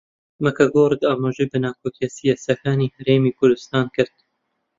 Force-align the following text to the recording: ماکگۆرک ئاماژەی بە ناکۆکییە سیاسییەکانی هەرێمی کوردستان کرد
ماکگۆرک 0.43 1.01
ئاماژەی 1.07 1.49
بە 1.51 1.57
ناکۆکییە 1.63 2.07
سیاسییەکانی 2.17 2.93
هەرێمی 2.95 3.35
کوردستان 3.39 3.85
کرد 3.95 4.13